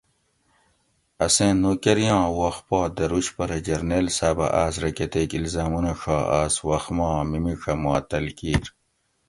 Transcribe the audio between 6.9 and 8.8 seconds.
ما میمیڄہ معطل کیر